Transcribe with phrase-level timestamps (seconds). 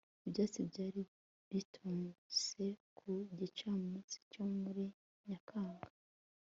[0.27, 1.01] ibyatsi byari
[1.51, 2.63] bitose
[2.97, 4.83] ku gicamunsi cyo muri
[5.27, 5.89] nyakanga